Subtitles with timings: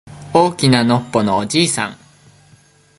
[0.33, 1.97] 大きなのっぽのおじいさん